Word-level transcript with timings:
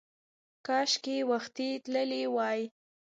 کاشکې 0.65 1.17
وختي 1.31 1.69
تللی 1.83 2.23
وای! 2.35 2.61